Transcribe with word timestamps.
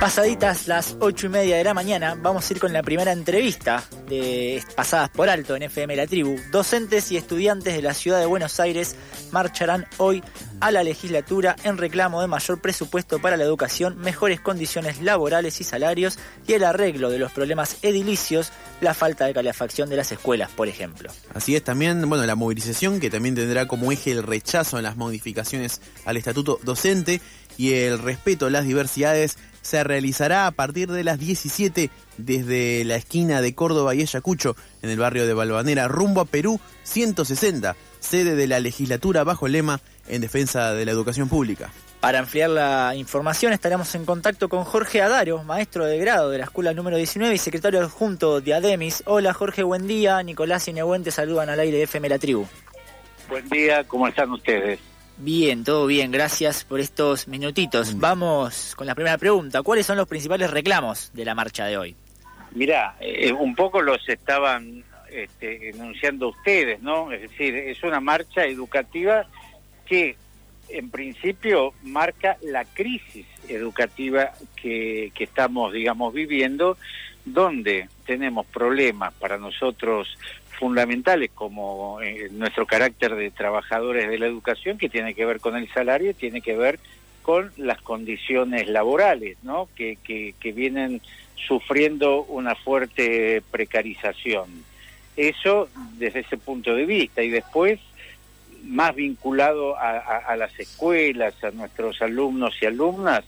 Pasaditas 0.00 0.66
las 0.66 0.96
ocho 1.00 1.26
y 1.26 1.28
media 1.28 1.58
de 1.58 1.64
la 1.64 1.74
mañana, 1.74 2.14
vamos 2.14 2.48
a 2.48 2.54
ir 2.54 2.58
con 2.58 2.72
la 2.72 2.82
primera 2.82 3.12
entrevista 3.12 3.84
de 4.08 4.64
Pasadas 4.74 5.10
por 5.10 5.28
Alto 5.28 5.54
en 5.54 5.64
FM 5.64 5.94
La 5.94 6.06
Tribu. 6.06 6.36
Docentes 6.50 7.12
y 7.12 7.18
estudiantes 7.18 7.74
de 7.74 7.82
la 7.82 7.92
ciudad 7.92 8.18
de 8.18 8.24
Buenos 8.24 8.58
Aires 8.60 8.96
marcharán 9.30 9.86
hoy 9.98 10.24
a 10.60 10.70
la 10.70 10.82
legislatura 10.82 11.54
en 11.64 11.76
reclamo 11.76 12.22
de 12.22 12.28
mayor 12.28 12.62
presupuesto 12.62 13.18
para 13.18 13.36
la 13.36 13.44
educación, 13.44 13.98
mejores 13.98 14.40
condiciones 14.40 15.02
laborales 15.02 15.60
y 15.60 15.64
salarios 15.64 16.18
y 16.46 16.54
el 16.54 16.64
arreglo 16.64 17.10
de 17.10 17.18
los 17.18 17.30
problemas 17.32 17.76
edilicios, 17.82 18.52
la 18.80 18.94
falta 18.94 19.26
de 19.26 19.34
calefacción 19.34 19.90
de 19.90 19.96
las 19.96 20.12
escuelas, 20.12 20.50
por 20.50 20.68
ejemplo. 20.68 21.12
Así 21.34 21.56
es 21.56 21.62
también, 21.62 22.08
bueno, 22.08 22.24
la 22.24 22.36
movilización 22.36 23.00
que 23.00 23.10
también 23.10 23.34
tendrá 23.34 23.68
como 23.68 23.92
eje 23.92 24.12
el 24.12 24.22
rechazo 24.22 24.78
a 24.78 24.82
las 24.82 24.96
modificaciones 24.96 25.82
al 26.06 26.16
estatuto 26.16 26.58
docente 26.62 27.20
y 27.58 27.74
el 27.74 27.98
respeto 27.98 28.46
a 28.46 28.50
las 28.50 28.64
diversidades 28.64 29.36
se 29.62 29.82
realizará 29.84 30.46
a 30.46 30.50
partir 30.50 30.90
de 30.90 31.04
las 31.04 31.18
17 31.18 31.90
desde 32.18 32.84
la 32.84 32.96
esquina 32.96 33.40
de 33.40 33.54
Córdoba 33.54 33.94
y 33.94 34.02
Ayacucho, 34.02 34.56
en 34.82 34.90
el 34.90 34.98
barrio 34.98 35.26
de 35.26 35.34
Balvanera, 35.34 35.88
rumbo 35.88 36.20
a 36.20 36.24
Perú 36.24 36.60
160, 36.84 37.76
sede 38.00 38.34
de 38.34 38.46
la 38.46 38.60
legislatura 38.60 39.24
bajo 39.24 39.46
el 39.46 39.52
lema 39.52 39.80
en 40.08 40.20
defensa 40.20 40.74
de 40.74 40.84
la 40.84 40.92
educación 40.92 41.28
pública. 41.28 41.70
Para 42.00 42.20
ampliar 42.20 42.48
la 42.48 42.94
información 42.96 43.52
estaremos 43.52 43.94
en 43.94 44.06
contacto 44.06 44.48
con 44.48 44.64
Jorge 44.64 45.02
Adaro, 45.02 45.44
maestro 45.44 45.84
de 45.84 45.98
grado 45.98 46.30
de 46.30 46.38
la 46.38 46.44
escuela 46.44 46.72
número 46.72 46.96
19 46.96 47.34
y 47.34 47.38
secretario 47.38 47.80
adjunto 47.80 48.40
de 48.40 48.54
ADEMIS. 48.54 49.02
Hola 49.04 49.34
Jorge, 49.34 49.62
buen 49.62 49.86
día. 49.86 50.22
Nicolás 50.22 50.66
y 50.68 50.72
Nehuen 50.72 51.04
te 51.04 51.10
saludan 51.10 51.50
al 51.50 51.60
aire 51.60 51.76
de 51.76 51.82
FM 51.84 52.08
La 52.08 52.18
Tribu. 52.18 52.46
Buen 53.28 53.46
día, 53.50 53.84
¿cómo 53.86 54.08
están 54.08 54.32
ustedes? 54.32 54.80
Bien, 55.22 55.64
todo 55.64 55.86
bien, 55.86 56.10
gracias 56.10 56.64
por 56.64 56.80
estos 56.80 57.28
minutitos. 57.28 57.98
Vamos 57.98 58.74
con 58.74 58.86
la 58.86 58.94
primera 58.94 59.18
pregunta. 59.18 59.62
¿Cuáles 59.62 59.84
son 59.84 59.98
los 59.98 60.08
principales 60.08 60.50
reclamos 60.50 61.10
de 61.12 61.26
la 61.26 61.34
marcha 61.34 61.66
de 61.66 61.76
hoy? 61.76 61.94
Mirá, 62.52 62.96
eh, 63.00 63.30
un 63.30 63.54
poco 63.54 63.82
los 63.82 64.08
estaban 64.08 64.82
este, 65.10 65.68
enunciando 65.68 66.28
ustedes, 66.28 66.80
¿no? 66.80 67.12
Es 67.12 67.20
decir, 67.20 67.54
es 67.54 67.82
una 67.82 68.00
marcha 68.00 68.46
educativa 68.46 69.26
que 69.84 70.16
en 70.70 70.88
principio 70.88 71.74
marca 71.82 72.38
la 72.40 72.64
crisis 72.64 73.26
educativa 73.46 74.32
que, 74.56 75.12
que 75.14 75.24
estamos, 75.24 75.74
digamos, 75.74 76.14
viviendo, 76.14 76.78
donde 77.26 77.90
tenemos 78.06 78.46
problemas 78.46 79.12
para 79.14 79.36
nosotros 79.36 80.16
fundamentales 80.60 81.30
como 81.34 82.00
eh, 82.02 82.28
nuestro 82.30 82.66
carácter 82.66 83.16
de 83.16 83.30
trabajadores 83.30 84.08
de 84.08 84.18
la 84.18 84.26
educación, 84.26 84.78
que 84.78 84.88
tiene 84.88 85.14
que 85.14 85.24
ver 85.24 85.40
con 85.40 85.56
el 85.56 85.66
salario, 85.72 86.14
tiene 86.14 86.40
que 86.42 86.54
ver 86.54 86.78
con 87.22 87.50
las 87.56 87.80
condiciones 87.82 88.68
laborales, 88.68 89.38
¿no? 89.42 89.68
Que, 89.74 89.96
que, 90.04 90.34
que 90.38 90.52
vienen 90.52 91.00
sufriendo 91.48 92.22
una 92.24 92.54
fuerte 92.54 93.42
precarización. 93.50 94.64
Eso 95.16 95.68
desde 95.98 96.20
ese 96.20 96.36
punto 96.36 96.74
de 96.74 96.86
vista. 96.86 97.22
Y 97.22 97.30
después, 97.30 97.80
más 98.64 98.94
vinculado 98.94 99.76
a, 99.76 99.90
a, 99.98 100.18
a 100.32 100.36
las 100.36 100.58
escuelas, 100.60 101.34
a 101.42 101.50
nuestros 101.50 102.00
alumnos 102.02 102.54
y 102.60 102.66
alumnas, 102.66 103.24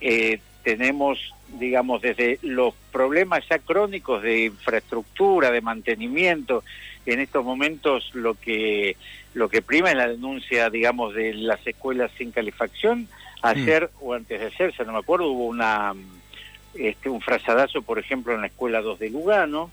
eh, 0.00 0.40
tenemos, 0.62 1.34
digamos, 1.58 2.02
desde 2.02 2.38
los 2.42 2.74
problemas 2.92 3.44
ya 3.48 3.58
crónicos 3.58 4.22
de 4.22 4.44
infraestructura, 4.44 5.50
de 5.50 5.60
mantenimiento, 5.60 6.62
en 7.06 7.20
estos 7.20 7.44
momentos 7.44 8.10
lo 8.14 8.34
que 8.34 8.96
lo 9.32 9.48
que 9.48 9.62
prima 9.62 9.90
es 9.90 9.96
la 9.96 10.08
denuncia, 10.08 10.70
digamos, 10.70 11.14
de 11.14 11.34
las 11.34 11.64
escuelas 11.66 12.10
sin 12.18 12.32
calefacción. 12.32 13.08
Ayer 13.42 13.84
mm. 13.84 14.04
o 14.04 14.14
antes 14.14 14.40
de 14.40 14.46
ayer, 14.46 14.74
ya 14.76 14.84
no 14.84 14.92
me 14.92 14.98
acuerdo, 14.98 15.28
hubo 15.28 15.46
una 15.46 15.94
este, 16.74 17.08
un 17.08 17.20
frazadazo, 17.20 17.82
por 17.82 17.98
ejemplo, 17.98 18.34
en 18.34 18.42
la 18.42 18.48
escuela 18.48 18.80
2 18.80 18.98
de 18.98 19.10
Lugano, 19.10 19.70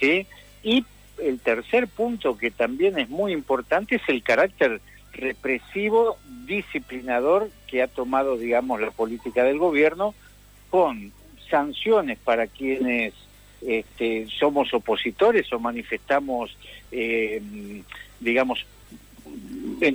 ¿sí? 0.00 0.26
Y 0.62 0.84
el 1.22 1.40
tercer 1.40 1.88
punto 1.88 2.36
que 2.36 2.50
también 2.50 2.98
es 2.98 3.08
muy 3.08 3.32
importante 3.32 3.96
es 3.96 4.02
el 4.08 4.22
carácter 4.22 4.80
represivo, 5.12 6.16
disciplinador 6.46 7.50
que 7.66 7.82
ha 7.82 7.88
tomado, 7.88 8.36
digamos, 8.36 8.80
la 8.80 8.90
política 8.90 9.44
del 9.44 9.58
gobierno 9.58 10.14
con 10.72 11.12
sanciones 11.50 12.18
para 12.18 12.46
quienes 12.46 13.12
este, 13.60 14.26
somos 14.40 14.72
opositores 14.72 15.52
o 15.52 15.60
manifestamos, 15.60 16.56
eh, 16.90 17.42
digamos, 18.18 18.64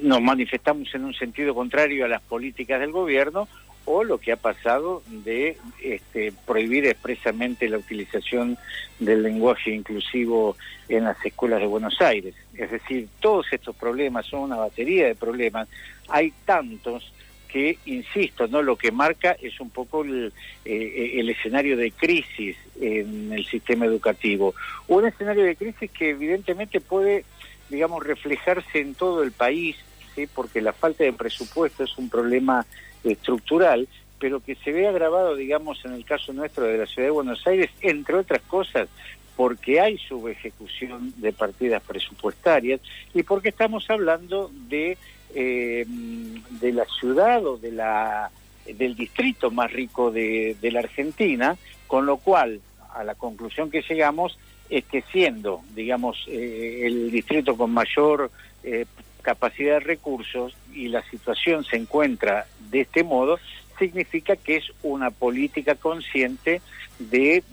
nos 0.03 0.21
manifestamos 0.21 0.93
en 0.93 1.05
un 1.05 1.15
sentido 1.15 1.55
contrario 1.55 2.05
a 2.05 2.07
las 2.07 2.21
políticas 2.21 2.79
del 2.79 2.91
gobierno 2.91 3.47
o 3.85 4.03
lo 4.03 4.19
que 4.19 4.33
ha 4.33 4.35
pasado 4.35 5.01
de 5.07 5.57
este, 5.81 6.31
prohibir 6.45 6.85
expresamente 6.85 7.67
la 7.67 7.79
utilización 7.79 8.55
del 8.99 9.23
lenguaje 9.23 9.73
inclusivo 9.73 10.57
en 10.89 11.05
las 11.05 11.25
escuelas 11.25 11.59
de 11.59 11.65
Buenos 11.65 11.99
Aires. 12.01 12.35
Es 12.53 12.69
decir, 12.69 13.09
todos 13.19 13.47
estos 13.51 13.75
problemas 13.75 14.27
son 14.27 14.41
una 14.41 14.57
batería 14.57 15.07
de 15.07 15.15
problemas. 15.15 15.67
Hay 16.07 16.31
tantos 16.45 17.11
que, 17.47 17.77
insisto, 17.85 18.47
no 18.47 18.61
lo 18.61 18.75
que 18.75 18.91
marca 18.91 19.35
es 19.41 19.59
un 19.59 19.69
poco 19.69 20.03
el, 20.03 20.33
eh, 20.65 21.13
el, 21.15 21.29
escenario 21.29 21.77
de 21.77 21.91
crisis 21.91 22.55
en 22.79 23.31
el 23.33 23.45
sistema 23.45 23.85
educativo. 23.85 24.53
Un 24.87 25.07
escenario 25.07 25.43
de 25.43 25.55
crisis 25.55 25.89
que 25.91 26.11
evidentemente 26.11 26.81
puede, 26.81 27.25
digamos, 27.69 28.05
reflejarse 28.05 28.79
en 28.79 28.95
todo 28.95 29.23
el 29.23 29.31
país, 29.31 29.77
¿sí? 30.15 30.27
porque 30.27 30.61
la 30.61 30.73
falta 30.73 31.03
de 31.03 31.13
presupuesto 31.13 31.83
es 31.83 31.97
un 31.97 32.09
problema 32.09 32.65
estructural, 33.03 33.87
pero 34.19 34.39
que 34.39 34.55
se 34.55 34.71
ve 34.71 34.87
agravado, 34.87 35.35
digamos, 35.35 35.83
en 35.85 35.93
el 35.93 36.03
caso 36.03 36.33
nuestro 36.33 36.65
de 36.65 36.77
la 36.77 36.85
Ciudad 36.85 37.07
de 37.07 37.11
Buenos 37.11 37.45
Aires, 37.45 37.69
entre 37.81 38.15
otras 38.15 38.41
cosas, 38.43 38.89
porque 39.35 39.79
hay 39.79 39.99
subejecución 39.99 41.13
de 41.17 41.31
partidas 41.31 41.83
presupuestarias 41.83 42.81
y 43.13 43.21
porque 43.21 43.49
estamos 43.49 43.87
hablando 43.89 44.49
de 44.67 44.97
eh, 45.33 45.85
de 45.87 46.71
la 46.73 46.85
ciudad 46.85 47.45
o 47.45 47.57
de 47.57 47.71
la 47.71 48.31
del 48.65 48.95
distrito 48.95 49.51
más 49.51 49.71
rico 49.71 50.11
de, 50.11 50.57
la 50.61 50.79
Argentina, 50.79 51.57
con 51.87 52.05
lo 52.05 52.17
cual 52.17 52.59
a 52.93 53.03
la 53.03 53.15
conclusión 53.15 53.71
que 53.71 53.81
llegamos 53.81 54.37
es 54.69 54.83
que 54.85 55.03
siendo, 55.03 55.61
digamos, 55.73 56.25
eh, 56.27 56.81
el 56.83 57.09
distrito 57.11 57.55
con 57.55 57.71
mayor 57.71 58.29
eh, 58.63 58.85
capacidad 59.21 59.75
de 59.75 59.79
recursos 59.79 60.55
y 60.73 60.89
la 60.89 61.01
situación 61.09 61.63
se 61.63 61.77
encuentra 61.77 62.47
de 62.69 62.81
este 62.81 63.03
modo, 63.03 63.39
significa 63.79 64.35
que 64.35 64.57
es 64.57 64.65
una 64.83 65.11
política 65.11 65.75
consciente 65.75 66.61
de 66.99 67.43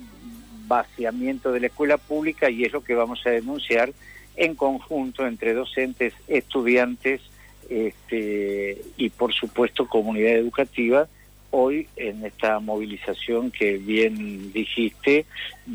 vaciamiento 0.66 1.52
de 1.52 1.60
la 1.60 1.66
escuela 1.66 1.98
pública 1.98 2.50
y 2.50 2.64
es 2.64 2.72
lo 2.72 2.82
que 2.82 2.94
vamos 2.94 3.20
a 3.26 3.30
denunciar 3.30 3.92
en 4.36 4.54
conjunto 4.54 5.26
entre 5.26 5.54
docentes, 5.54 6.14
estudiantes 6.26 7.20
este, 7.68 8.80
y 8.96 9.10
por 9.10 9.32
supuesto 9.32 9.86
comunidad 9.86 10.32
educativa 10.32 11.08
hoy 11.50 11.86
en 11.96 12.24
esta 12.24 12.58
movilización 12.58 13.50
que 13.50 13.78
bien 13.78 14.52
dijiste 14.52 15.24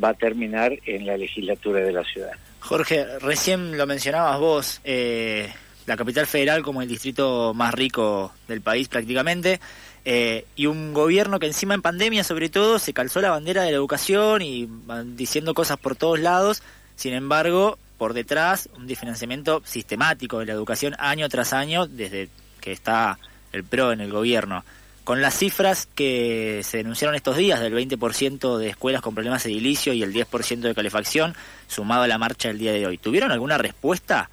va 0.03 0.09
a 0.09 0.13
terminar 0.13 0.77
en 0.85 1.05
la 1.05 1.15
legislatura 1.15 1.79
de 1.79 1.93
la 1.93 2.03
ciudad. 2.03 2.33
Jorge, 2.59 3.05
recién 3.19 3.77
lo 3.77 3.87
mencionabas 3.87 4.39
vos, 4.39 4.81
eh, 4.83 5.49
la 5.85 5.95
capital 5.95 6.27
federal 6.27 6.63
como 6.63 6.81
el 6.81 6.89
distrito 6.89 7.53
más 7.53 7.73
rico 7.73 8.33
del 8.47 8.61
país 8.61 8.89
prácticamente, 8.89 9.61
eh, 10.03 10.45
y 10.55 10.65
un 10.65 10.93
gobierno 10.93 11.39
que 11.39 11.47
encima 11.47 11.75
en 11.75 11.81
pandemia 11.81 12.23
sobre 12.23 12.49
todo 12.49 12.77
se 12.79 12.93
calzó 12.93 13.21
la 13.21 13.31
bandera 13.31 13.63
de 13.63 13.71
la 13.71 13.77
educación 13.77 14.41
y 14.41 14.67
van 14.69 15.15
diciendo 15.15 15.53
cosas 15.53 15.77
por 15.77 15.95
todos 15.95 16.19
lados, 16.19 16.61
sin 16.95 17.13
embargo 17.13 17.77
por 17.99 18.13
detrás 18.13 18.69
un 18.77 18.87
diferenciamiento 18.87 19.61
sistemático 19.65 20.39
de 20.39 20.45
la 20.45 20.53
educación 20.53 20.95
año 20.97 21.27
tras 21.27 21.51
año 21.53 21.85
desde 21.85 22.29
que 22.61 22.71
está 22.71 23.19
el 23.51 23.65
PRO 23.65 23.91
en 23.91 23.99
el 23.99 24.11
gobierno. 24.11 24.63
Con 25.03 25.21
las 25.21 25.37
cifras 25.37 25.87
que 25.95 26.61
se 26.63 26.77
denunciaron 26.77 27.15
estos 27.15 27.35
días 27.35 27.59
del 27.59 27.73
20% 27.73 28.57
de 28.57 28.69
escuelas 28.69 29.01
con 29.01 29.15
problemas 29.15 29.45
edilicio 29.45 29.91
y 29.91 30.01
el 30.01 30.13
10% 30.13 30.59
de 30.61 30.73
calefacción, 30.73 31.35
sumado 31.67 32.03
a 32.03 32.07
la 32.07 32.17
marcha 32.17 32.47
del 32.47 32.57
día 32.57 32.71
de 32.71 32.87
hoy, 32.87 32.97
¿tuvieron 32.97 33.31
alguna 33.31 33.57
respuesta 33.57 34.29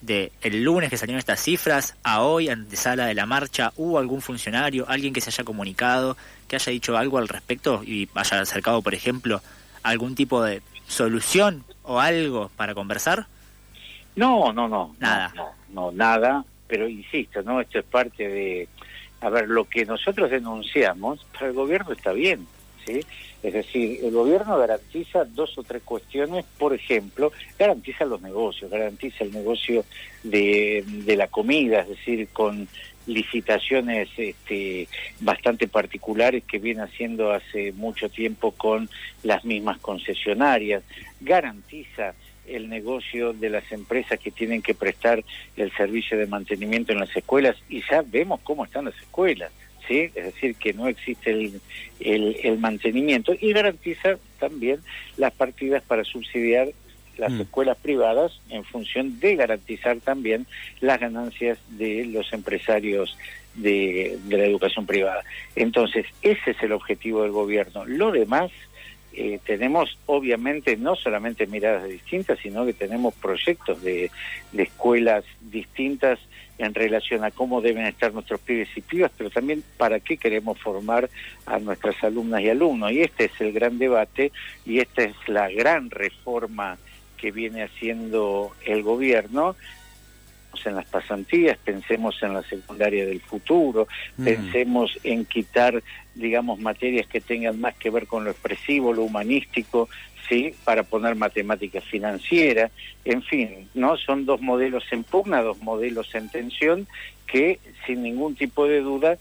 de 0.00 0.32
el 0.40 0.62
lunes 0.62 0.88
que 0.88 0.96
salieron 0.96 1.18
estas 1.18 1.40
cifras 1.40 1.96
a 2.04 2.22
hoy, 2.22 2.48
antesala 2.48 3.06
de 3.06 3.14
la 3.14 3.26
marcha? 3.26 3.72
¿Hubo 3.76 3.98
algún 3.98 4.22
funcionario, 4.22 4.86
alguien 4.88 5.12
que 5.12 5.20
se 5.20 5.28
haya 5.28 5.44
comunicado, 5.44 6.16
que 6.48 6.56
haya 6.56 6.72
dicho 6.72 6.96
algo 6.96 7.18
al 7.18 7.28
respecto 7.28 7.82
y 7.84 8.08
haya 8.14 8.40
acercado, 8.40 8.80
por 8.80 8.94
ejemplo, 8.94 9.42
algún 9.82 10.14
tipo 10.14 10.42
de 10.42 10.62
solución 10.86 11.64
o 11.82 12.00
algo 12.00 12.50
para 12.56 12.74
conversar? 12.74 13.26
No, 14.16 14.52
no, 14.52 14.68
no. 14.68 14.94
Nada. 14.98 15.32
No, 15.34 15.52
no, 15.70 15.92
nada. 15.92 16.44
pero 16.66 16.88
insisto, 16.88 17.42
¿no? 17.42 17.60
Esto 17.60 17.78
es 17.80 17.84
parte 17.84 18.28
de, 18.28 18.68
a 19.20 19.28
ver, 19.28 19.48
lo 19.48 19.64
que 19.64 19.84
nosotros 19.84 20.30
denunciamos, 20.30 21.24
para 21.32 21.48
el 21.48 21.52
gobierno 21.52 21.92
está 21.92 22.12
bien, 22.12 22.46
¿sí? 22.86 23.00
Es 23.42 23.52
decir, 23.52 24.00
el 24.02 24.10
gobierno 24.10 24.56
garantiza 24.56 25.24
dos 25.24 25.58
o 25.58 25.62
tres 25.62 25.82
cuestiones, 25.82 26.46
por 26.58 26.72
ejemplo, 26.72 27.30
garantiza 27.58 28.06
los 28.06 28.22
negocios, 28.22 28.70
garantiza 28.70 29.24
el 29.24 29.32
negocio 29.32 29.84
de, 30.22 30.82
de 30.86 31.16
la 31.16 31.26
comida, 31.28 31.80
es 31.80 31.88
decir, 31.88 32.28
con 32.32 32.66
licitaciones 33.06 34.08
este, 34.16 34.88
bastante 35.20 35.68
particulares 35.68 36.44
que 36.44 36.58
viene 36.58 36.82
haciendo 36.82 37.32
hace 37.32 37.72
mucho 37.72 38.08
tiempo 38.08 38.52
con 38.52 38.88
las 39.22 39.44
mismas 39.44 39.78
concesionarias, 39.78 40.82
garantiza 41.20 42.14
el 42.46 42.68
negocio 42.68 43.32
de 43.32 43.50
las 43.50 43.70
empresas 43.72 44.18
que 44.18 44.30
tienen 44.30 44.62
que 44.62 44.74
prestar 44.74 45.24
el 45.56 45.72
servicio 45.72 46.18
de 46.18 46.26
mantenimiento 46.26 46.92
en 46.92 47.00
las 47.00 47.14
escuelas 47.16 47.56
y 47.68 47.82
ya 47.90 48.02
vemos 48.02 48.40
cómo 48.42 48.64
están 48.64 48.84
las 48.84 48.96
escuelas, 48.96 49.50
¿sí? 49.88 50.10
Es 50.14 50.24
decir, 50.24 50.54
que 50.56 50.72
no 50.74 50.88
existe 50.88 51.30
el, 51.30 51.60
el, 52.00 52.36
el 52.42 52.58
mantenimiento 52.58 53.32
y 53.38 53.52
garantiza 53.52 54.18
también 54.38 54.80
las 55.16 55.32
partidas 55.32 55.82
para 55.82 56.04
subsidiar 56.04 56.68
las 57.18 57.32
Mm. 57.32 57.40
escuelas 57.42 57.76
privadas 57.78 58.40
en 58.50 58.64
función 58.64 59.20
de 59.20 59.36
garantizar 59.36 59.98
también 59.98 60.46
las 60.80 61.00
ganancias 61.00 61.58
de 61.70 62.04
los 62.06 62.32
empresarios 62.32 63.16
de, 63.54 64.18
de 64.24 64.38
la 64.38 64.44
educación 64.44 64.86
privada. 64.86 65.22
Entonces, 65.54 66.06
ese 66.22 66.50
es 66.50 66.62
el 66.62 66.72
objetivo 66.72 67.22
del 67.22 67.30
gobierno. 67.32 67.84
Lo 67.84 68.10
demás, 68.10 68.50
eh, 69.12 69.38
tenemos 69.46 69.96
obviamente 70.06 70.76
no 70.76 70.96
solamente 70.96 71.46
miradas 71.46 71.88
distintas, 71.88 72.38
sino 72.40 72.66
que 72.66 72.72
tenemos 72.72 73.14
proyectos 73.14 73.80
de, 73.82 74.10
de 74.50 74.62
escuelas 74.64 75.24
distintas 75.40 76.18
en 76.58 76.74
relación 76.74 77.24
a 77.24 77.30
cómo 77.30 77.60
deben 77.60 77.86
estar 77.86 78.12
nuestros 78.12 78.40
pibes 78.40 78.68
y 78.76 78.80
pibas, 78.80 79.12
pero 79.16 79.30
también 79.30 79.62
para 79.76 80.00
qué 80.00 80.16
queremos 80.16 80.58
formar 80.60 81.08
a 81.46 81.58
nuestras 81.58 82.02
alumnas 82.02 82.42
y 82.42 82.48
alumnos. 82.48 82.90
Y 82.92 83.02
este 83.02 83.26
es 83.26 83.40
el 83.40 83.52
gran 83.52 83.78
debate 83.78 84.32
y 84.66 84.78
esta 84.80 85.02
es 85.04 85.14
la 85.28 85.48
gran 85.50 85.90
reforma 85.90 86.78
que 87.16 87.30
viene 87.30 87.62
haciendo 87.64 88.54
el 88.64 88.82
gobierno. 88.82 89.56
Pensemos 90.52 90.66
En 90.66 90.76
las 90.76 90.86
pasantías, 90.86 91.58
pensemos 91.58 92.14
en 92.22 92.32
la 92.34 92.42
secundaria 92.44 93.04
del 93.04 93.20
futuro, 93.20 93.88
Mm. 94.16 94.24
pensemos 94.24 94.96
en 95.02 95.24
quitar, 95.26 95.82
digamos, 96.14 96.60
materias 96.60 97.08
que 97.08 97.20
tengan 97.20 97.60
más 97.60 97.74
que 97.76 97.90
ver 97.90 98.06
con 98.06 98.22
lo 98.24 98.30
expresivo, 98.30 98.92
lo 98.92 99.02
humanístico, 99.02 99.88
sí, 100.28 100.54
para 100.62 100.84
poner 100.84 101.16
matemáticas 101.16 101.82
financieras, 101.90 102.70
en 103.04 103.22
fin, 103.24 103.68
¿no? 103.74 103.96
Son 103.96 104.24
dos 104.26 104.40
modelos 104.40 104.84
en 104.92 105.02
pugna, 105.02 105.42
dos 105.42 105.58
modelos 105.58 106.14
en 106.14 106.28
tensión 106.28 106.86
que 107.26 107.58
sin 107.84 108.04
ningún 108.04 108.36
tipo 108.36 108.68
de 108.68 108.80
duda 108.80 109.18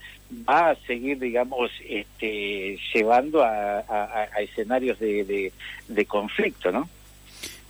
va 0.48 0.69
a 0.69 0.75
seguir, 0.86 1.18
digamos, 1.19 1.72
este, 1.90 2.78
llevando 2.94 3.44
a, 3.44 3.80
a- 3.80 4.30
a 4.36 4.42
escenarios 4.42 5.00
de, 5.00 5.24
de, 5.24 5.51
de 5.88 6.06
conflicto, 6.06 6.72
¿no? 6.72 6.88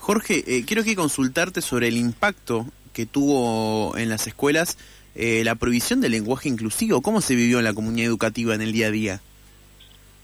Jorge, 0.03 0.44
eh, 0.45 0.65
quiero 0.65 0.83
que 0.83 0.97
consultarte 0.97 1.61
sobre 1.61 1.88
el 1.88 1.95
impacto 1.95 2.65
que 2.91 3.05
tuvo 3.05 3.97
en 3.97 4.09
las 4.09 4.27
escuelas 4.27 4.77
eh, 5.15 5.44
la 5.45 5.55
prohibición 5.55 6.01
del 6.01 6.11
lenguaje 6.11 6.50
inclusivo. 6.50 7.01
¿Cómo 7.01 7.21
se 7.21 7.35
vivió 7.35 7.59
en 7.59 7.63
la 7.63 7.73
comunidad 7.73 8.07
educativa 8.07 8.53
en 8.53 8.61
el 8.61 8.73
día 8.73 8.88
a 8.88 8.91
día? 8.91 9.21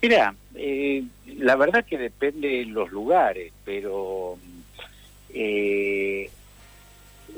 Mira, 0.02 0.36
eh, 0.56 1.06
la 1.38 1.56
verdad 1.56 1.86
que 1.86 1.98
depende 1.98 2.50
de 2.50 2.66
los 2.66 2.92
lugares, 2.92 3.54
pero 3.64 4.38
eh, 5.34 6.30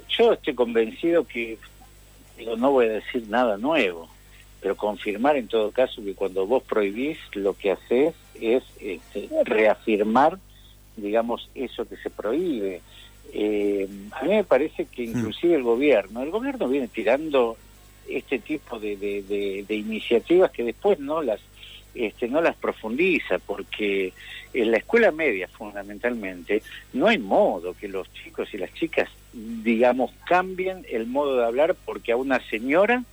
yo 0.09 0.33
estoy 0.33 0.55
convencido 0.55 1.27
que, 1.27 1.59
no 2.57 2.71
voy 2.71 2.87
a 2.87 2.93
decir 2.93 3.27
nada 3.27 3.57
nuevo, 3.57 4.09
pero 4.61 4.75
confirmar 4.75 5.37
en 5.37 5.47
todo 5.47 5.69
caso 5.69 6.03
que 6.03 6.15
cuando 6.15 6.47
vos 6.47 6.63
prohibís, 6.63 7.19
lo 7.33 7.55
que 7.55 7.73
haces 7.73 8.15
es 8.33 8.63
este, 8.79 9.29
reafirmar, 9.45 10.39
digamos, 10.95 11.49
eso 11.55 11.85
que 11.87 11.95
se 11.97 12.09
prohíbe. 12.09 12.81
Eh, 13.33 13.87
a 14.11 14.23
mí 14.23 14.29
me 14.29 14.43
parece 14.43 14.85
que 14.85 15.03
inclusive 15.03 15.55
el 15.55 15.63
gobierno, 15.63 16.21
el 16.21 16.31
gobierno 16.31 16.67
viene 16.67 16.87
tirando 16.87 17.55
este 18.09 18.39
tipo 18.39 18.79
de, 18.79 18.97
de- 18.97 19.21
de- 19.23 19.63
de 19.67 19.75
iniciativas 19.75 20.51
que 20.51 20.63
después 20.63 20.99
no 20.99 21.21
las 21.21 21.39
este, 21.93 22.29
no 22.29 22.41
las 22.41 22.55
profundiza 22.55 23.37
porque 23.39 24.13
en 24.53 24.71
la 24.71 24.77
escuela 24.77 25.11
media 25.11 25.49
fundamentalmente 25.49 26.63
no 26.93 27.07
hay 27.07 27.17
modo 27.17 27.73
que 27.73 27.89
los 27.89 28.11
chicos 28.13 28.53
y 28.53 28.57
las 28.57 28.73
chicas 28.73 29.09
digamos 29.33 30.11
cambien 30.25 30.85
el 30.89 31.05
modo 31.07 31.37
de 31.37 31.45
hablar 31.45 31.75
porque 31.85 32.13
a 32.13 32.17
una 32.17 32.39
señora 32.49 33.03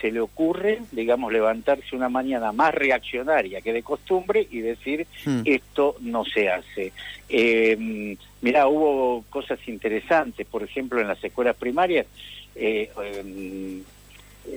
se 0.00 0.10
le 0.12 0.20
ocurre 0.20 0.80
digamos 0.92 1.32
levantarse 1.32 1.96
una 1.96 2.08
mañana 2.08 2.52
más 2.52 2.74
reaccionaria 2.74 3.60
que 3.60 3.72
de 3.72 3.82
costumbre 3.82 4.46
y 4.50 4.60
decir 4.60 5.06
Hmm. 5.24 5.42
esto 5.44 5.96
no 6.00 6.24
se 6.24 6.48
hace. 6.50 6.92
Eh, 7.28 8.16
mirá, 8.40 8.68
hubo 8.68 9.24
cosas 9.30 9.58
interesantes, 9.68 10.46
por 10.46 10.62
ejemplo, 10.62 11.00
en 11.00 11.08
las 11.08 11.22
escuelas 11.22 11.56
primarias 11.56 12.06
eh, 12.54 12.90
eh, 13.02 13.82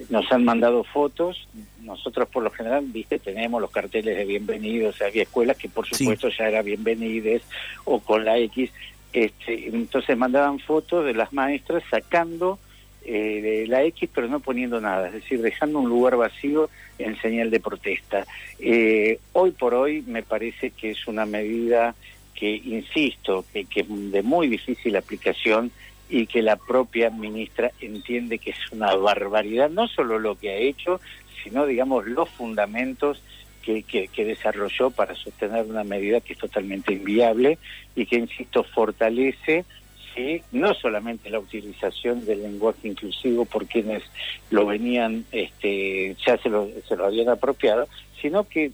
nos 0.10 0.32
han 0.32 0.46
mandado 0.46 0.84
fotos, 0.86 1.48
nosotros 1.82 2.30
por 2.30 2.44
lo 2.44 2.50
general, 2.52 2.86
viste, 2.88 3.20
tenemos 3.20 3.60
los 3.62 3.72
carteles 3.72 4.16
de 4.16 4.24
bienvenidos, 4.26 5.02
había 5.02 5.24
escuelas 5.24 5.58
que 5.58 5.68
por 5.68 5.86
Sí. 5.88 5.96
supuesto 5.96 6.30
ya 6.30 6.48
eran 6.48 6.64
bienvenides 6.64 7.42
o 7.84 8.00
con 8.00 8.24
la 8.24 8.38
X, 8.38 8.72
este, 9.12 9.68
entonces 9.68 10.18
mandaban 10.18 10.60
fotos 10.60 11.06
de 11.06 11.14
las 11.14 11.34
maestras 11.34 11.84
sacando 11.92 12.58
eh, 13.04 13.66
la 13.68 13.84
X 13.84 14.10
pero 14.14 14.28
no 14.28 14.40
poniendo 14.40 14.80
nada, 14.80 15.08
es 15.08 15.14
decir, 15.14 15.42
dejando 15.42 15.80
un 15.80 15.90
lugar 15.90 16.18
vacío 16.18 16.70
en 16.98 17.20
señal 17.22 17.50
de 17.50 17.60
protesta. 17.60 18.26
Eh, 18.60 19.20
hoy 19.34 19.52
por 19.52 19.74
hoy 19.74 20.04
me 20.06 20.24
parece 20.24 20.72
que 20.72 20.92
es 20.92 21.08
una 21.08 21.26
medida 21.26 21.96
que, 22.36 22.50
insisto, 22.50 23.46
que, 23.52 23.66
que 23.66 23.86
de 23.88 24.22
muy 24.22 24.48
difícil 24.48 24.96
aplicación 24.96 25.72
y 26.10 26.28
que 26.28 26.42
la 26.42 26.58
propia 26.58 27.10
ministra 27.10 27.72
entiende 27.80 28.38
que 28.38 28.52
es 28.52 28.72
una 28.72 28.94
barbaridad, 28.96 29.70
no 29.70 29.88
solo 29.88 30.20
lo 30.20 30.38
que 30.38 30.50
ha 30.50 30.56
hecho, 30.56 31.00
sino, 31.44 31.66
digamos, 31.66 32.06
los 32.06 32.30
fundamentos 32.30 33.24
que, 33.62 33.84
que 33.84 34.26
desarrolló 34.26 34.90
para 34.90 35.16
sostener 35.16 35.66
una 35.66 35.84
medida 35.84 36.20
que 36.20 36.34
es 36.34 36.40
totalmente 36.40 36.94
inviable 36.94 37.60
y 37.96 38.06
que, 38.06 38.18
insisto, 38.18 38.64
fortalece 38.64 39.66
sí, 40.16 40.42
no 40.52 40.74
solamente 40.74 41.30
la 41.30 41.40
utilización 41.40 42.26
del 42.26 42.44
lenguaje 42.44 42.88
inclusivo 42.88 43.46
por 43.46 43.66
quienes 43.66 44.04
lo 44.50 44.66
venían, 44.66 45.26
este, 45.32 46.16
ya 46.26 46.38
se 46.38 46.50
lo, 46.50 46.70
se 46.88 46.96
lo 46.96 47.06
habían 47.06 47.30
apropiado, 47.30 47.88
sino 48.22 48.48
que 48.48 48.72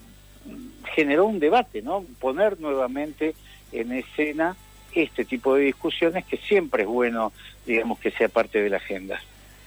generó 0.95 1.25
un 1.25 1.39
debate, 1.39 1.81
¿no? 1.81 2.05
Poner 2.19 2.59
nuevamente 2.59 3.35
en 3.71 3.91
escena 3.91 4.55
este 4.93 5.25
tipo 5.25 5.55
de 5.55 5.65
discusiones 5.65 6.25
que 6.25 6.37
siempre 6.37 6.83
es 6.83 6.89
bueno, 6.89 7.31
digamos, 7.65 7.99
que 7.99 8.11
sea 8.11 8.29
parte 8.29 8.61
de 8.61 8.69
la 8.69 8.77
agenda. 8.77 9.21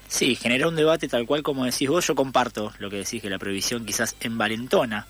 Sí, 0.08 0.34
generó 0.34 0.70
un 0.70 0.76
debate 0.76 1.06
tal 1.06 1.24
cual 1.24 1.42
como 1.42 1.64
decís 1.64 1.88
vos. 1.88 2.06
Yo 2.06 2.16
comparto 2.16 2.72
lo 2.78 2.90
que 2.90 2.96
decís, 2.96 3.22
que 3.22 3.30
la 3.30 3.38
prohibición 3.38 3.86
quizás 3.86 4.16
envalentona 4.20 5.06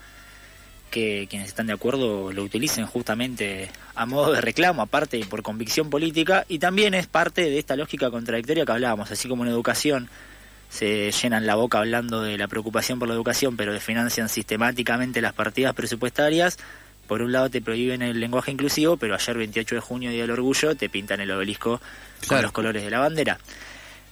que 0.91 1.27
quienes 1.31 1.49
están 1.49 1.69
de 1.69 1.73
acuerdo 1.73 2.33
lo 2.33 2.43
utilicen 2.43 2.87
justamente 2.87 3.71
a 3.95 4.07
modo 4.07 4.33
de 4.33 4.41
reclamo, 4.41 4.83
aparte 4.83 5.17
y 5.19 5.25
por 5.25 5.43
convicción 5.43 5.89
política, 5.89 6.45
y 6.49 6.59
también 6.59 6.95
es 6.95 7.07
parte 7.07 7.43
de 7.43 7.59
esta 7.59 7.77
lógica 7.77 8.11
contradictoria 8.11 8.67
que 8.67 8.73
hablábamos, 8.73 9.11
así 9.11 9.29
como 9.29 9.45
en 9.45 9.51
educación 9.51 10.09
se 10.71 11.11
llenan 11.11 11.47
la 11.47 11.57
boca 11.57 11.79
hablando 11.79 12.23
de 12.23 12.39
la 12.39 12.47
preocupación 12.47 12.99
por 12.99 13.09
la 13.09 13.15
educación, 13.15 13.57
pero 13.57 13.73
desfinancian 13.73 14.29
sistemáticamente 14.29 15.21
las 15.21 15.33
partidas 15.33 15.75
presupuestarias. 15.75 16.59
Por 17.09 17.23
un 17.23 17.33
lado 17.33 17.51
te 17.51 17.61
prohíben 17.61 18.03
el 18.03 18.21
lenguaje 18.21 18.53
inclusivo, 18.53 18.97
pero 18.97 19.17
ayer 19.17 19.37
28 19.37 19.75
de 19.75 19.81
junio, 19.81 20.11
Día 20.11 20.23
del 20.23 20.31
Orgullo, 20.31 20.77
te 20.77 20.89
pintan 20.89 21.21
el 21.21 21.31
obelisco 21.33 21.81
con 22.29 22.41
los 22.41 22.53
colores 22.53 22.85
de 22.85 22.91
la 22.91 23.01
bandera. 23.01 23.39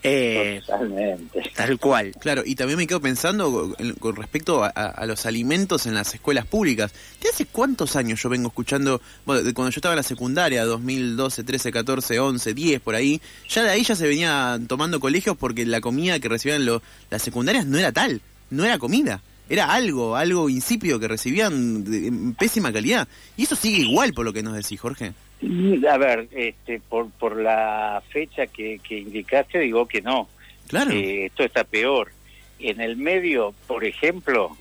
Eh, 0.03 0.61
Totalmente. 0.65 1.43
tal 1.57 1.79
cual. 1.79 2.13
Claro, 2.21 2.43
y 2.47 2.55
también 2.55 2.79
me 2.79 2.87
quedo 2.87 3.01
pensando 3.01 3.75
con- 3.77 3.93
con 3.95 4.15
respecto 4.17 4.63
a, 4.63 4.69
a- 4.75 4.87
a 4.91 5.07
los 5.07 5.27
alimentos 5.27 5.87
en 5.87 5.95
las 5.95 6.15
escuelas 6.15 6.47
públicas. 6.47 6.93
¿De 7.21 7.29
hace 7.29 7.47
cuántos 7.47 7.97
años 7.97 8.23
yo 8.23 8.29
vengo 8.29 8.47
escuchando, 8.49 9.01
bueno, 9.27 9.43
de 9.43 9.53
cuando 9.55 9.71
yo 9.73 9.79
estaba 9.81 9.95
en 9.95 9.99
la 9.99 10.03
secundaria, 10.05 10.65
2012, 10.65 11.43
13, 11.43 11.73
14, 11.73 12.21
11, 12.21 12.55
10, 12.55 12.81
por 12.81 12.95
ahí, 12.95 13.21
ya 13.49 13.65
de 13.65 13.71
ahí 13.71 13.83
ya 13.83 13.97
se 13.97 14.07
venían 14.07 14.67
tomando 14.69 15.01
colegios 15.01 15.37
porque 15.37 15.67
la 15.67 15.81
comida 15.81 16.21
que 16.21 16.29
recibían 16.29 16.65
lo- 16.65 16.81
las 17.11 17.21
secundarias 17.23 17.67
no 17.67 17.77
era 17.79 17.91
tal, 17.91 18.21
no 18.51 18.65
era 18.65 18.79
comida. 18.79 19.21
Era 19.49 19.73
algo, 19.73 20.17
algo 20.17 20.49
insípido 20.49 20.99
que 21.01 21.09
recibían 21.09 21.85
de- 21.85 22.07
en 22.09 22.35
pésima 22.35 22.73
calidad. 22.73 23.09
Y 23.37 23.45
eso 23.45 23.57
sigue 23.57 23.83
igual 23.83 24.13
por 24.13 24.25
lo 24.25 24.33
que 24.33 24.43
nos 24.43 24.55
decís, 24.55 24.81
Jorge. 24.81 25.13
Mm, 25.41 25.87
A 25.87 25.97
ver, 25.99 26.29
este, 26.33 26.81
por, 26.81 27.11
por 27.13 27.37
la 27.41 28.03
fecha 28.11 28.47
que, 28.47 28.81
que 28.87 28.99
indicaste, 28.99 29.59
digo 29.61 29.87
que 29.87 30.03
no. 30.03 30.29
Claro. 30.69 30.91
Eh, 30.91 31.27
esto 31.27 31.45
está 31.45 31.65
peor. 31.65 32.11
En 32.59 32.81
el 32.81 32.97
medio, 32.97 33.55
por 33.67 33.85
ejemplo, 33.85 34.57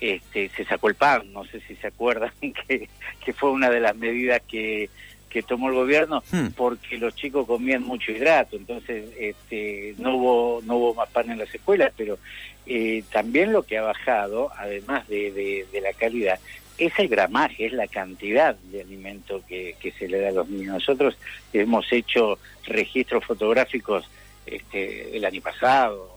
este, 0.00 0.50
se 0.56 0.64
sacó 0.64 0.88
el 0.88 0.94
pan, 0.94 1.32
no 1.32 1.44
sé 1.44 1.60
si 1.68 1.74
se 1.76 1.86
acuerdan, 1.86 2.32
que, 2.40 2.88
que 3.24 3.32
fue 3.32 3.50
una 3.50 3.70
de 3.70 3.80
las 3.80 3.96
medidas 3.96 4.42
que 4.48 4.88
que 5.36 5.42
tomó 5.42 5.68
el 5.68 5.74
gobierno 5.74 6.22
Hmm. 6.32 6.46
porque 6.56 6.96
los 6.96 7.14
chicos 7.14 7.46
comían 7.46 7.82
mucho 7.82 8.10
hidrato, 8.10 8.56
entonces 8.56 9.04
este, 9.20 9.94
no 9.98 10.16
hubo 10.16 10.62
no 10.64 10.76
hubo 10.76 10.94
más 10.94 11.10
pan 11.10 11.30
en 11.30 11.38
las 11.38 11.54
escuelas, 11.54 11.92
pero 11.94 12.18
eh, 12.64 13.04
también 13.12 13.52
lo 13.52 13.62
que 13.62 13.76
ha 13.76 13.82
bajado, 13.82 14.50
además 14.56 15.06
de, 15.08 15.30
de- 15.32 15.66
de 15.70 15.80
la 15.82 15.92
calidad, 15.92 16.40
es 16.78 16.98
el 16.98 17.08
gramaje, 17.08 17.66
es 17.66 17.72
la 17.74 17.86
cantidad 17.86 18.54
de 18.72 18.80
alimento 18.80 19.42
que, 19.46 19.76
que 19.78 19.92
se 19.92 20.08
le 20.08 20.20
da 20.20 20.28
a 20.30 20.32
los 20.32 20.48
niños. 20.48 20.72
Nosotros 20.74 21.18
hemos 21.52 21.90
hecho 21.92 22.38
registros 22.64 23.22
fotográficos 23.26 24.08
este, 24.46 25.14
el 25.16 25.24
año 25.26 25.42
pasado, 25.42 26.16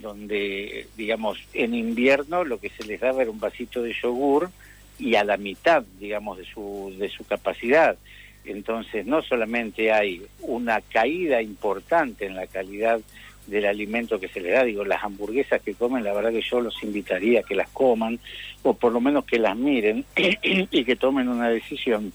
donde, 0.00 0.86
digamos, 0.96 1.38
en 1.54 1.74
invierno 1.74 2.44
lo 2.44 2.58
que 2.60 2.68
se 2.70 2.84
les 2.84 3.00
daba 3.00 3.22
era 3.22 3.30
un 3.30 3.40
vasito 3.40 3.80
de 3.82 3.94
yogur 3.94 4.50
y 4.98 5.14
a 5.16 5.24
la 5.24 5.36
mitad, 5.36 5.82
digamos, 5.98 6.38
de 6.38 6.44
su, 6.44 6.94
de 6.98 7.08
su 7.08 7.24
capacidad. 7.24 7.96
Entonces, 8.44 9.06
no 9.06 9.22
solamente 9.22 9.92
hay 9.92 10.22
una 10.40 10.80
caída 10.80 11.40
importante 11.40 12.26
en 12.26 12.36
la 12.36 12.46
calidad 12.46 13.00
del 13.46 13.66
alimento 13.66 14.18
que 14.18 14.28
se 14.28 14.40
les 14.40 14.52
da, 14.52 14.64
digo, 14.64 14.84
las 14.84 15.02
hamburguesas 15.04 15.60
que 15.62 15.74
comen, 15.74 16.04
la 16.04 16.14
verdad 16.14 16.30
que 16.30 16.42
yo 16.42 16.60
los 16.60 16.82
invitaría 16.82 17.40
a 17.40 17.42
que 17.42 17.54
las 17.54 17.68
coman, 17.70 18.18
o 18.62 18.74
por 18.74 18.92
lo 18.92 19.00
menos 19.00 19.24
que 19.24 19.38
las 19.38 19.56
miren 19.56 20.04
y 20.42 20.84
que 20.84 20.96
tomen 20.96 21.28
una 21.28 21.48
decisión, 21.48 22.12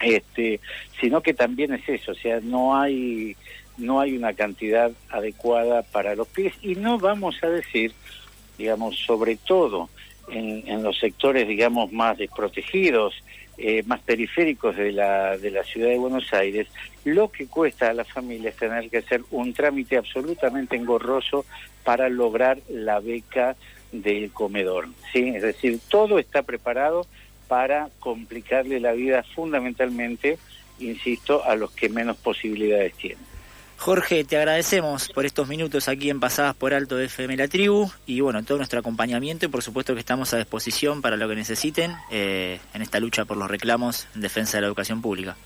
este, 0.00 0.60
sino 1.00 1.20
que 1.20 1.34
también 1.34 1.72
es 1.74 1.88
eso, 1.88 2.12
o 2.12 2.16
sea, 2.16 2.40
no 2.40 2.76
hay 2.76 3.36
no 3.78 4.00
hay 4.00 4.14
una 4.14 4.34
cantidad 4.34 4.92
adecuada 5.08 5.82
para 5.82 6.14
los 6.14 6.28
pies 6.28 6.52
y 6.60 6.74
no 6.74 6.98
vamos 6.98 7.42
a 7.42 7.48
decir, 7.48 7.92
digamos, 8.58 8.98
sobre 8.98 9.36
todo 9.36 9.88
en, 10.28 10.68
en 10.68 10.82
los 10.82 10.98
sectores, 10.98 11.48
digamos, 11.48 11.90
más 11.90 12.18
desprotegidos, 12.18 13.14
eh, 13.58 13.82
más 13.86 14.00
periféricos 14.00 14.76
de 14.76 14.92
la, 14.92 15.36
de 15.36 15.50
la 15.50 15.62
ciudad 15.64 15.88
de 15.88 15.98
Buenos 15.98 16.32
Aires, 16.32 16.68
lo 17.04 17.30
que 17.30 17.46
cuesta 17.46 17.90
a 17.90 17.94
las 17.94 18.10
familias 18.10 18.56
tener 18.56 18.88
que 18.88 18.98
hacer 18.98 19.22
un 19.30 19.52
trámite 19.52 19.96
absolutamente 19.96 20.76
engorroso 20.76 21.44
para 21.84 22.08
lograr 22.08 22.58
la 22.68 23.00
beca 23.00 23.56
del 23.92 24.30
comedor. 24.32 24.88
¿sí? 25.12 25.28
Es 25.28 25.42
decir, 25.42 25.78
todo 25.88 26.18
está 26.18 26.42
preparado 26.42 27.06
para 27.48 27.90
complicarle 28.00 28.80
la 28.80 28.92
vida 28.92 29.22
fundamentalmente, 29.22 30.38
insisto, 30.78 31.44
a 31.44 31.54
los 31.54 31.70
que 31.72 31.88
menos 31.88 32.16
posibilidades 32.16 32.94
tienen. 32.94 33.31
Jorge, 33.82 34.22
te 34.22 34.36
agradecemos 34.36 35.08
por 35.08 35.26
estos 35.26 35.48
minutos 35.48 35.88
aquí 35.88 36.08
en 36.08 36.20
Pasadas 36.20 36.54
por 36.54 36.72
Alto 36.72 36.96
de 36.96 37.06
FM 37.06 37.36
La 37.36 37.48
Tribu 37.48 37.90
y 38.06 38.20
bueno, 38.20 38.44
todo 38.44 38.58
nuestro 38.58 38.78
acompañamiento 38.78 39.46
y 39.46 39.48
por 39.48 39.60
supuesto 39.60 39.92
que 39.94 39.98
estamos 39.98 40.32
a 40.32 40.36
disposición 40.36 41.02
para 41.02 41.16
lo 41.16 41.28
que 41.28 41.34
necesiten 41.34 41.90
eh, 42.08 42.60
en 42.74 42.82
esta 42.82 43.00
lucha 43.00 43.24
por 43.24 43.36
los 43.36 43.50
reclamos 43.50 44.06
en 44.14 44.20
defensa 44.20 44.56
de 44.56 44.60
la 44.60 44.66
educación 44.68 45.02
pública. 45.02 45.36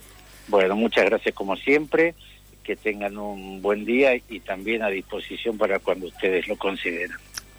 Bueno, 0.49 0.77
muchas 0.77 1.07
gracias 1.07 1.35
como 1.35 1.57
siempre, 1.57 2.15
que 2.63 2.77
tengan 2.77 3.17
un 3.17 3.63
buen 3.63 3.87
día 3.87 4.15
y 4.15 4.41
también 4.41 4.83
a 4.83 4.89
disposición 4.89 5.57
para 5.57 5.79
cuando 5.79 6.09
ustedes 6.09 6.47
lo 6.47 6.57
consideren. 6.57 7.17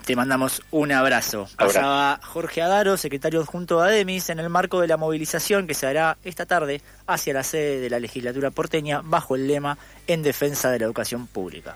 Te 0.07 0.15
mandamos 0.15 0.61
un 0.71 0.93
abrazo. 0.93 1.49
Abrazo. 1.57 1.57
Pasaba 1.57 2.19
Jorge 2.23 2.61
Adaro, 2.61 2.95
secretario 2.95 3.41
adjunto 3.41 3.81
de 3.81 3.89
ADEMIS, 3.89 4.29
en 4.29 4.39
el 4.39 4.49
marco 4.49 4.79
de 4.79 4.87
la 4.87 4.95
movilización 4.95 5.67
que 5.67 5.73
se 5.73 5.85
hará 5.85 6.17
esta 6.23 6.45
tarde 6.45 6.81
hacia 7.07 7.33
la 7.33 7.43
sede 7.43 7.81
de 7.81 7.89
la 7.89 7.99
legislatura 7.99 8.49
porteña 8.49 9.01
bajo 9.03 9.35
el 9.35 9.47
lema 9.47 9.77
En 10.07 10.23
defensa 10.23 10.71
de 10.71 10.79
la 10.79 10.85
educación 10.85 11.27
pública. 11.27 11.75